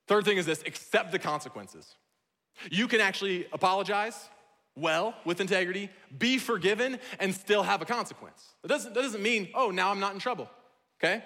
[0.07, 1.94] Third thing is this accept the consequences.
[2.70, 4.29] You can actually apologize
[4.76, 8.55] well with integrity, be forgiven, and still have a consequence.
[8.62, 10.50] That doesn't, that doesn't mean, oh, now I'm not in trouble,
[10.98, 11.22] okay?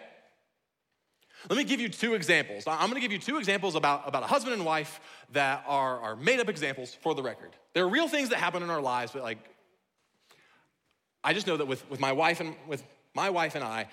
[1.49, 2.65] Let me give you two examples.
[2.67, 5.01] I'm gonna give you two examples about, about a husband and wife
[5.33, 7.51] that are, are made up examples for the record.
[7.73, 9.39] There are real things that happen in our lives, but like,
[11.23, 12.83] I just know that with, with my wife and with
[13.15, 13.87] my wife and I,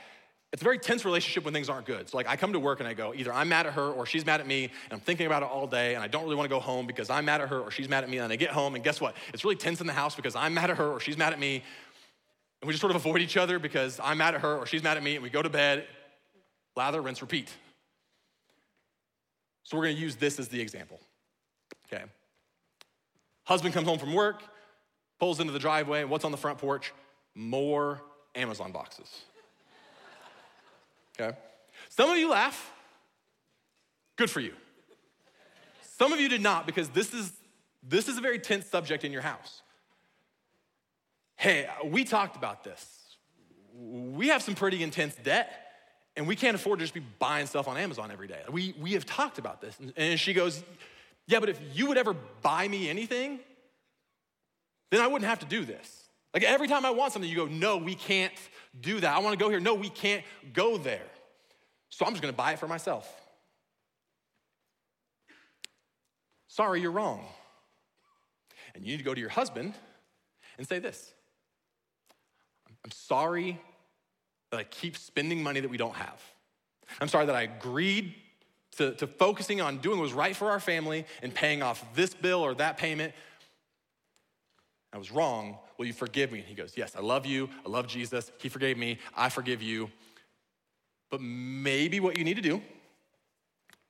[0.51, 2.09] it's a very tense relationship when things aren't good.
[2.09, 4.05] So like I come to work and I go, either I'm mad at her or
[4.05, 6.35] she's mad at me, and I'm thinking about it all day, and I don't really
[6.35, 8.33] want to go home because I'm mad at her or she's mad at me, and
[8.33, 9.15] I get home, and guess what?
[9.33, 11.39] It's really tense in the house because I'm mad at her or she's mad at
[11.39, 11.63] me,
[12.61, 14.83] and we just sort of avoid each other because I'm mad at her or she's
[14.83, 15.87] mad at me, and we go to bed,
[16.75, 17.49] lather, rinse, repeat.
[19.63, 20.99] So we're gonna use this as the example.
[21.87, 22.03] Okay.
[23.45, 24.43] Husband comes home from work,
[25.17, 26.93] pulls into the driveway, and what's on the front porch?
[27.35, 28.01] More
[28.35, 29.23] Amazon boxes
[31.21, 31.37] okay?
[31.89, 32.71] Some of you laugh.
[34.15, 34.53] Good for you.
[35.97, 37.31] Some of you did not because this is
[37.83, 39.61] this is a very tense subject in your house.
[41.35, 42.85] Hey, we talked about this.
[43.73, 45.51] We have some pretty intense debt,
[46.15, 48.41] and we can't afford to just be buying stuff on Amazon every day.
[48.51, 49.75] We, we have talked about this.
[49.97, 50.63] And she goes,
[51.25, 52.13] Yeah, but if you would ever
[52.43, 53.39] buy me anything,
[54.91, 56.00] then I wouldn't have to do this.
[56.33, 58.33] Like every time I want something, you go, No, we can't
[58.79, 59.15] do that.
[59.15, 59.59] I want to go here.
[59.59, 61.05] No, we can't go there.
[61.89, 63.11] So I'm just going to buy it for myself.
[66.47, 67.25] Sorry, you're wrong.
[68.73, 69.73] And you need to go to your husband
[70.57, 71.13] and say this
[72.83, 73.59] I'm sorry
[74.51, 76.21] that I keep spending money that we don't have.
[76.99, 78.15] I'm sorry that I agreed
[78.77, 82.13] to, to focusing on doing what was right for our family and paying off this
[82.13, 83.13] bill or that payment.
[84.93, 85.57] I was wrong.
[85.81, 86.37] Will you forgive me?
[86.37, 87.49] And he goes, Yes, I love you.
[87.65, 88.31] I love Jesus.
[88.37, 88.99] He forgave me.
[89.17, 89.89] I forgive you.
[91.09, 92.61] But maybe what you need to do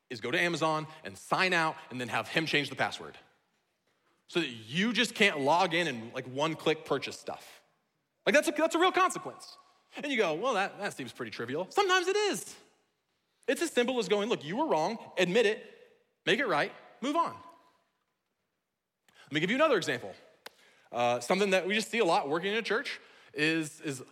[0.10, 3.18] is go to Amazon and sign out and then have him change the password.
[4.30, 7.60] So that you just can't log in and like one click purchase stuff.
[8.26, 9.58] Like that's a, that's a real consequence.
[9.98, 11.68] And you go, well, that, that seems pretty trivial.
[11.72, 12.56] Sometimes it is.
[13.50, 15.62] It's as simple as going, look, you were wrong, admit it,
[16.26, 17.34] make it right, move on.
[19.26, 20.14] Let me give you another example.
[20.92, 23.00] Uh, something that we just see a lot working in a church
[23.34, 24.04] is, is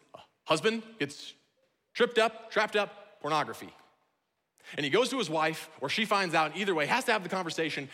[0.46, 1.34] husband gets
[1.94, 3.74] tripped up, trapped up, pornography.
[4.78, 7.24] And he goes to his wife, or she finds out, either way, has to have
[7.24, 7.90] the conversation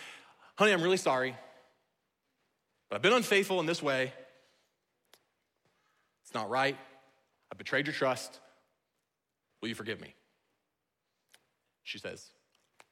[0.56, 1.36] honey, I'm really sorry,
[2.90, 4.14] but I've been unfaithful in this way.
[6.24, 6.78] It's not right.
[7.52, 8.40] I betrayed your trust.
[9.62, 10.14] Will you forgive me?
[11.84, 12.32] She says,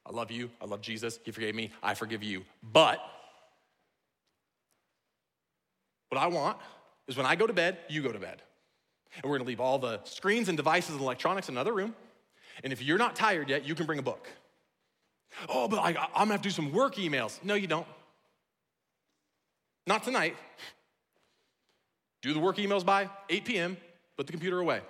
[0.06, 0.52] I love you.
[0.62, 1.20] I love Jesus.
[1.24, 1.72] He forgave me.
[1.82, 2.44] I forgive you.
[2.62, 3.00] But
[6.14, 6.58] what I want
[7.08, 8.42] is when I go to bed, you go to bed.
[9.16, 11.96] And we're gonna leave all the screens and devices and electronics in another room.
[12.64, 14.28] And if you're not tired yet, you can bring a book.
[15.50, 17.44] Oh, but I, I'm gonna have to do some work emails.
[17.44, 17.88] No, you don't.
[19.88, 20.36] Not tonight.
[22.22, 23.78] Do the work emails by 8 p.m.,
[24.16, 24.82] put the computer away.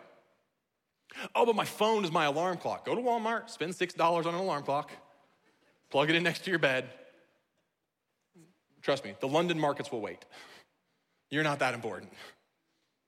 [1.34, 2.86] Oh, but my phone is my alarm clock.
[2.86, 4.92] Go to Walmart, spend $6 on an alarm clock,
[5.90, 6.90] plug it in next to your bed.
[8.82, 10.26] Trust me, the London markets will wait.
[11.34, 12.12] You're not that important,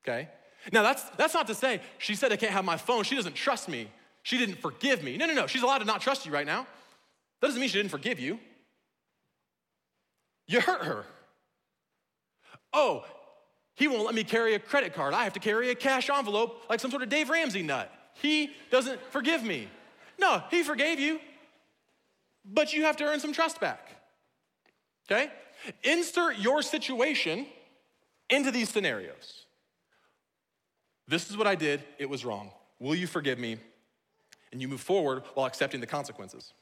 [0.04, 0.28] okay?
[0.74, 3.04] Now, that's, that's not to say she said I can't have my phone.
[3.04, 3.88] She doesn't trust me.
[4.24, 5.16] She didn't forgive me.
[5.16, 5.46] No, no, no.
[5.46, 6.66] She's allowed to not trust you right now.
[7.40, 8.40] That doesn't mean she didn't forgive you.
[10.48, 11.06] You hurt her.
[12.74, 13.06] Oh,
[13.76, 15.14] he won't let me carry a credit card.
[15.14, 17.92] I have to carry a cash envelope like some sort of Dave Ramsey nut.
[18.16, 19.68] He doesn't forgive me.
[20.18, 21.20] No, he forgave you,
[22.44, 23.88] but you have to earn some trust back.
[25.06, 25.30] Okay?
[25.84, 27.46] Insert your situation
[28.30, 29.46] into these scenarios.
[31.08, 32.52] This is what I did, it was wrong.
[32.80, 33.58] Will you forgive me?
[34.52, 36.54] And you move forward while accepting the consequences.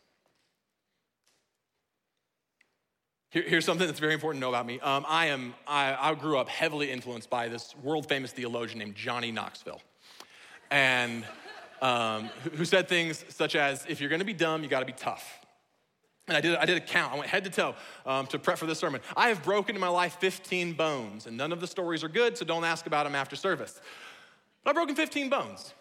[3.29, 4.79] Here, here's something that's very important to know about me.
[4.79, 8.95] Um, I, am, I, I grew up heavily influenced by this world famous theologian named
[8.95, 9.81] Johnny Knoxville.
[10.69, 11.25] And
[11.81, 15.39] um, who said things such as, if you're gonna be dumb, you gotta be tough.
[16.27, 17.13] And I did, I did a count.
[17.13, 19.01] I went head to toe um, to prep for this sermon.
[19.17, 22.37] I have broken in my life 15 bones, and none of the stories are good,
[22.37, 23.79] so don't ask about them after service.
[24.63, 25.73] But I've broken 15 bones.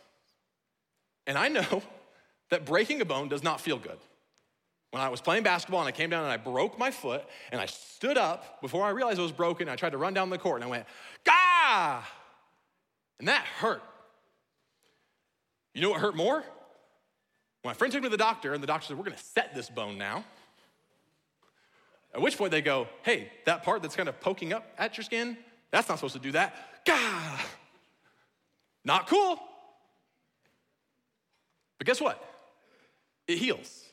[1.26, 1.82] And I know
[2.50, 3.98] that breaking a bone does not feel good.
[4.90, 7.60] When I was playing basketball and I came down and I broke my foot and
[7.60, 10.36] I stood up before I realized it was broken, I tried to run down the
[10.36, 10.86] court and I went,
[11.24, 12.02] Gah!
[13.18, 13.82] And that hurt.
[15.72, 16.44] You know what hurt more?
[17.64, 19.70] My friend took me to the doctor and the doctor said, We're gonna set this
[19.70, 20.24] bone now.
[22.14, 25.04] At which point they go, Hey, that part that's kind of poking up at your
[25.04, 25.36] skin,
[25.70, 26.54] that's not supposed to do that.
[26.84, 27.40] Gah!
[28.84, 29.38] Not cool.
[31.78, 32.22] But guess what?
[33.28, 33.84] It heals.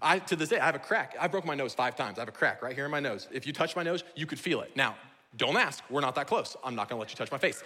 [0.00, 1.14] I, to this day, I have a crack.
[1.20, 2.18] I broke my nose five times.
[2.18, 3.28] I have a crack right here in my nose.
[3.30, 4.74] If you touch my nose, you could feel it.
[4.74, 4.96] Now,
[5.36, 5.82] don't ask.
[5.90, 6.56] We're not that close.
[6.64, 7.62] I'm not gonna let you touch my face.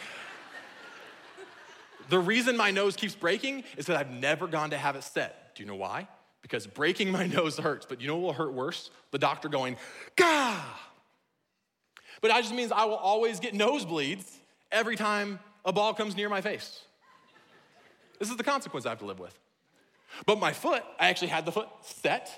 [2.08, 5.54] The reason my nose keeps breaking is that I've never gone to have it set.
[5.54, 6.08] Do you know why?
[6.42, 8.90] Because breaking my nose hurts, but you know what will hurt worse?
[9.10, 9.76] The doctor going,
[10.16, 10.62] Gah!
[12.20, 14.24] But that just means I will always get nosebleeds
[14.72, 16.80] every time a ball comes near my face.
[18.18, 19.38] This is the consequence I have to live with.
[20.24, 22.30] But my foot, I actually had the foot set,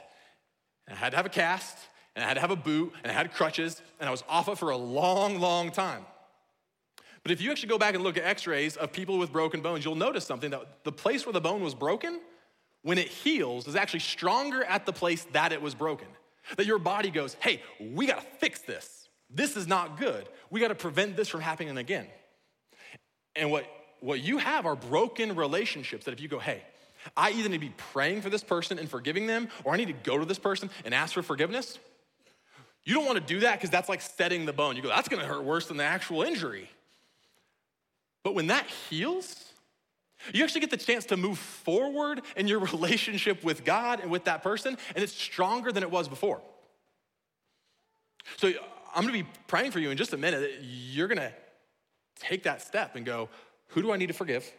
[0.87, 1.77] and I had to have a cast,
[2.17, 4.49] and I had to have a boot, and I had crutches, and I was off
[4.49, 6.05] it for a long, long time.
[7.29, 9.61] But if you actually go back and look at x rays of people with broken
[9.61, 12.23] bones, you'll notice something that the place where the bone was broken,
[12.81, 16.09] when it heals, is actually stronger at the place that it was broken.
[16.57, 19.11] That your body goes, hey, we gotta fix this.
[19.29, 20.27] This is not good.
[20.49, 22.07] We gotta prevent this from happening again.
[23.37, 23.67] And what,
[24.01, 26.63] what you have are broken relationships that if you go, hey,
[27.15, 29.89] I either need to be praying for this person and forgiving them, or I need
[29.89, 31.79] to go to this person and ask for forgiveness.
[32.85, 34.77] You don't want to do that because that's like setting the bone.
[34.77, 36.71] You go, that's going to hurt worse than the actual injury.
[38.29, 39.43] But when that heals,
[40.35, 44.25] you actually get the chance to move forward in your relationship with God and with
[44.25, 46.43] that person, and it's stronger than it was before.
[48.37, 48.53] So
[48.95, 50.61] I'm gonna be praying for you in just a minute.
[50.61, 51.33] You're gonna
[52.17, 53.31] take that step and go,
[53.69, 54.53] who do I need to forgive?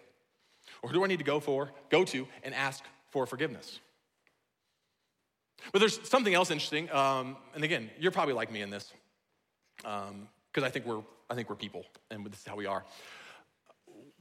[0.82, 3.79] Or who do I need to go for, go to, and ask for forgiveness?
[5.71, 8.91] But there's something else interesting, um, and again, you're probably like me in this,
[9.77, 12.84] because um, I think we're I think we're people, and this is how we are.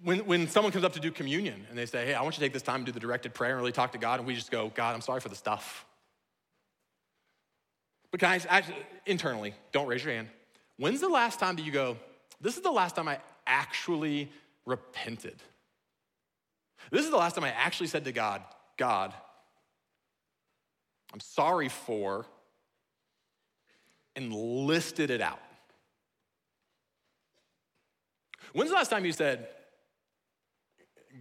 [0.02, 2.40] When, when someone comes up to do communion and they say, Hey, I want you
[2.40, 4.26] to take this time to do the directed prayer and really talk to God, and
[4.26, 5.84] we just go, God, I'm sorry for the stuff.
[8.11, 8.46] But guys,
[9.06, 10.28] internally, don't raise your hand.
[10.78, 11.96] When's the last time that you go,
[12.40, 14.30] This is the last time I actually
[14.64, 15.42] repented?
[16.90, 18.42] This is the last time I actually said to God,
[18.76, 19.12] God,
[21.12, 22.26] I'm sorry for,
[24.14, 25.40] and listed it out.
[28.52, 29.48] When's the last time you said,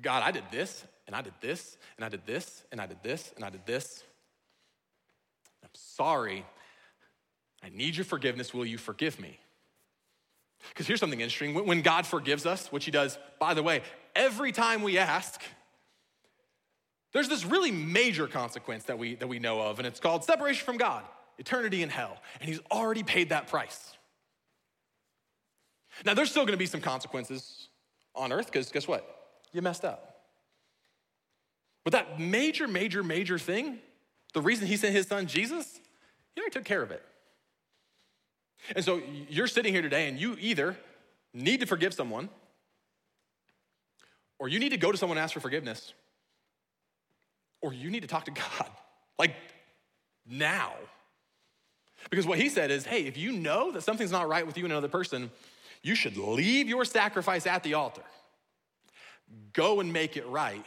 [0.02, 3.02] God, I did this, and I did this, and I did this, and I did
[3.04, 4.04] this, and I did this?
[5.64, 6.46] I'm sorry.
[7.64, 8.54] I need your forgiveness.
[8.54, 9.40] Will you forgive me?
[10.70, 11.54] Because here's something interesting.
[11.66, 13.82] When God forgives us, which He does, by the way,
[14.16, 15.42] every time we ask,
[17.14, 20.66] there's this really major consequence that we, that we know of, and it's called separation
[20.66, 21.04] from God,
[21.38, 22.18] eternity in hell.
[22.40, 23.94] And He's already paid that price.
[26.06, 27.70] Now, there's still gonna be some consequences
[28.14, 29.17] on earth, because guess what?
[29.58, 30.22] You messed up.
[31.84, 33.80] But that major, major, major thing,
[34.36, 35.80] the reason He sent His Son Jesus,
[36.36, 37.04] He already took care of it.
[38.76, 40.78] And so you're sitting here today and you either
[41.34, 42.30] need to forgive someone
[44.38, 45.92] or you need to go to someone and ask for forgiveness
[47.60, 48.68] or you need to talk to God.
[49.18, 49.34] Like
[50.28, 50.74] now.
[52.12, 54.66] Because what he said is hey, if you know that something's not right with you
[54.66, 55.32] and another person,
[55.82, 58.04] you should leave your sacrifice at the altar,
[59.58, 60.66] go and make it right,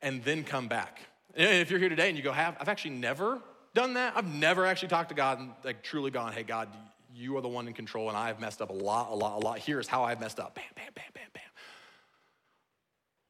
[0.00, 1.00] and then come back.
[1.34, 3.42] And if you're here today and you go, have, I've actually never
[3.74, 4.16] done that.
[4.16, 6.68] I've never actually talked to God and like truly gone, hey, God,
[7.12, 9.42] you are the one in control, and I have messed up a lot, a lot,
[9.42, 9.58] a lot.
[9.58, 10.54] Here's how I've messed up.
[10.54, 11.42] Bam, bam, bam, bam, bam.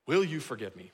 [0.07, 0.93] Will you forgive me?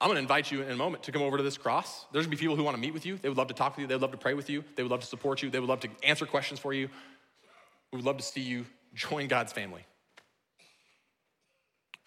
[0.00, 2.06] I'm gonna invite you in a moment to come over to this cross.
[2.12, 3.16] There's gonna be people who wanna meet with you.
[3.16, 3.86] They would love to talk with you.
[3.86, 4.64] They would love to pray with you.
[4.74, 5.50] They would love to support you.
[5.50, 6.88] They would love to answer questions for you.
[7.92, 9.84] We would love to see you join God's family.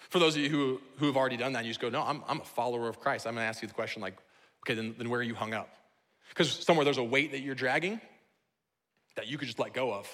[0.09, 2.23] For those of you who, who have already done that, you just go, no, I'm,
[2.27, 3.25] I'm a follower of Christ.
[3.25, 4.15] I'm gonna ask you the question like,
[4.63, 5.69] okay, then, then where are you hung up?
[6.29, 7.99] Because somewhere there's a weight that you're dragging
[9.15, 10.09] that you could just let go of.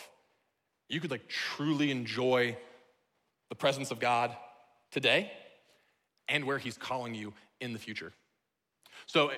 [0.88, 2.58] You could like truly enjoy
[3.50, 4.36] the presence of God
[4.92, 5.32] today
[6.28, 8.14] and where He's calling you in the future.
[9.06, 9.32] So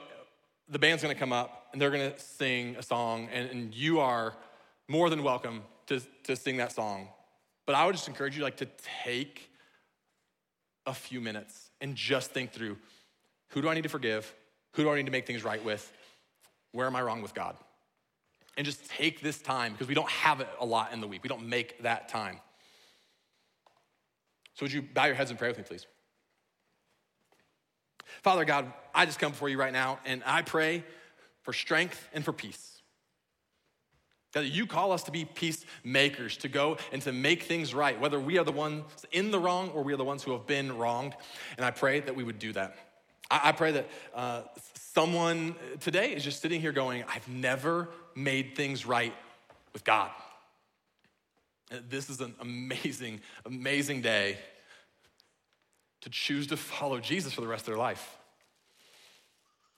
[0.70, 4.36] the band's gonna come up and they're gonna sing a song, and, and you are
[4.88, 7.08] more than welcome to, to sing that song.
[7.66, 8.68] But I would just encourage you like to
[9.06, 9.50] take
[10.86, 12.78] a few minutes and just think through
[13.50, 14.34] who do I need to forgive?
[14.74, 15.92] Who do I need to make things right with?
[16.72, 17.56] Where am I wrong with God?
[18.58, 21.24] and just take this time because we don't have it a lot in the week.
[21.24, 22.40] We don't make that time.
[24.56, 25.88] So, would you bow your heads and pray with me, please?
[28.22, 30.84] Father God, I just come before you right now and I pray
[31.42, 32.73] for strength and for peace.
[34.34, 38.20] That you call us to be peacemakers, to go and to make things right, whether
[38.20, 40.78] we are the ones in the wrong or we are the ones who have been
[40.78, 41.14] wronged.
[41.58, 42.76] And I pray that we would do that.
[43.30, 44.42] I, pray that uh,
[44.76, 49.14] someone today is just sitting here going, I've never made things right
[49.72, 50.12] with God.
[51.90, 54.38] This is an amazing, amazing day
[56.02, 58.18] to choose to follow Jesus for the rest of their life.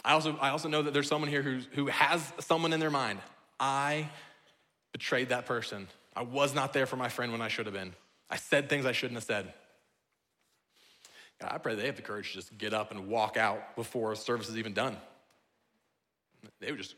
[0.03, 2.91] I also, I also know that there's someone here who's, who has someone in their
[2.91, 3.19] mind.
[3.59, 4.09] I
[4.95, 5.89] betrayed that person.
[6.15, 7.93] I was not there for my friend when I should have been.
[8.29, 9.53] I said things I shouldn't have said.
[11.41, 14.15] God, I pray they have the courage to just get up and walk out before
[14.15, 14.95] service is even done.
[16.61, 16.95] They would just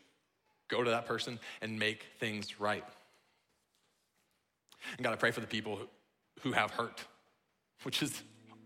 [0.67, 2.83] go to that person and make things right.
[4.95, 5.79] And God, I pray for the people
[6.41, 7.03] who have hurt,
[7.81, 8.21] which is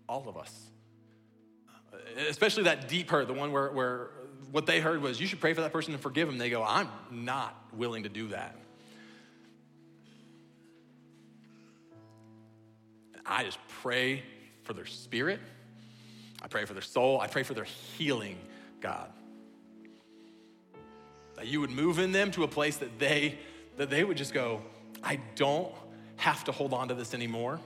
[0.10, 0.54] all of us.
[2.28, 4.10] Especially that deep hurt, the one where, where
[4.52, 6.38] what they heard was, you should pray for that person and forgive them.
[6.38, 8.58] They go, I'm not willing to do that.
[13.32, 14.24] I just pray
[14.64, 15.40] for their spirit.
[16.42, 17.22] I pray for their soul.
[17.22, 17.68] I pray for their
[17.98, 18.38] healing,
[18.82, 19.10] God.
[21.36, 23.40] That you would move in them to a place that they
[23.78, 24.62] that they would just go,
[25.02, 25.74] I don't
[26.18, 27.60] have to hold on to this anymore.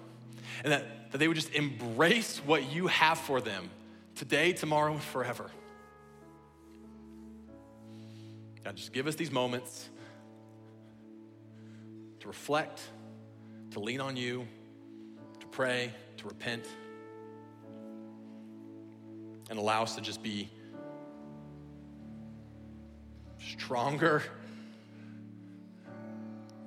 [0.63, 3.70] And that, that they would just embrace what you have for them
[4.16, 5.49] today, tomorrow, and forever.
[8.63, 9.89] God, just give us these moments
[12.20, 12.82] to reflect,
[13.72, 14.47] to lean on you,
[15.56, 16.68] pray, to repent,
[19.49, 20.49] and allow us to just be
[23.39, 24.22] stronger,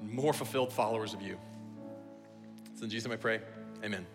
[0.03, 1.37] more fulfilled followers of you.
[2.73, 3.41] It's in Jesus' name I pray.
[3.85, 4.07] Amen.